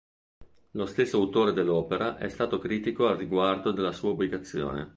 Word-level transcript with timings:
Lo 0.71 0.87
stesso 0.87 1.19
autore 1.19 1.53
dell'opera 1.53 2.17
è 2.17 2.27
stato 2.27 2.57
critico 2.57 3.05
al 3.07 3.17
riguardo 3.17 3.71
della 3.71 3.91
sua 3.91 4.09
ubicazione. 4.09 4.89